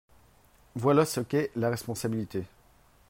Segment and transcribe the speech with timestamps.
[0.73, 2.43] Voilà ce qu’est la responsabilité